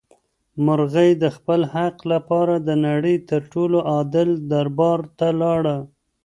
مرغۍ 0.65 1.11
د 1.23 1.25
خپل 1.35 1.61
حق 1.73 1.97
لپاره 2.11 2.53
د 2.67 2.69
نړۍ 2.87 3.15
تر 3.29 3.41
ټولو 3.53 3.77
عادل 3.91 4.29
دربار 4.51 4.99
ته 5.17 5.27
لاړه. 5.41 5.77